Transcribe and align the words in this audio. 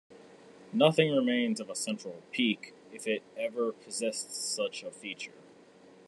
Nothing 0.73 1.11
remains 1.15 1.59
of 1.59 1.69
a 1.69 1.75
central 1.75 2.23
peak, 2.31 2.73
if 2.91 3.05
it 3.05 3.21
ever 3.37 3.71
possessed 3.71 4.33
such 4.33 4.81
a 4.81 4.89
feature. 4.89 5.43